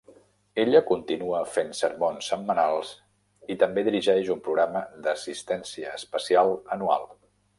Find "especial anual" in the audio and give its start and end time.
6.03-7.09